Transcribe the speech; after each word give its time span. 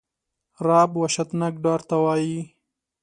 رعب 0.65 0.91
وحشتناک 1.01 1.53
ډار 1.63 1.81
ته 1.89 1.95
وایی. 2.03 2.37